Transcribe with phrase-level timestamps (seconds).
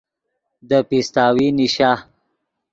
[0.69, 1.91] دے پیستاوی نیشا